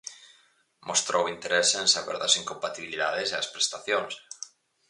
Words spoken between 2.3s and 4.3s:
incompatibilidades e as prestacións.